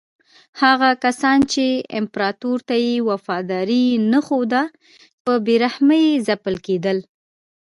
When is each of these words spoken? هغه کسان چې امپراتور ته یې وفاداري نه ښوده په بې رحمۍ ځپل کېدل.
هغه 0.61 0.89
کسان 1.03 1.39
چې 1.51 1.65
امپراتور 1.99 2.57
ته 2.69 2.75
یې 2.87 2.95
وفاداري 3.09 3.85
نه 4.11 4.19
ښوده 4.25 4.63
په 5.23 5.33
بې 5.45 5.55
رحمۍ 5.63 6.05
ځپل 6.27 6.55
کېدل. 6.65 6.97